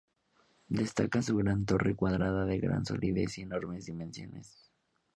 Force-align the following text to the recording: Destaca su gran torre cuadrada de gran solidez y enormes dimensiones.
Destaca 0.69 1.21
su 1.21 1.37
gran 1.37 1.63
torre 1.63 1.95
cuadrada 1.95 2.43
de 2.47 2.57
gran 2.57 2.83
solidez 2.83 3.37
y 3.37 3.43
enormes 3.43 3.85
dimensiones. 3.85 4.71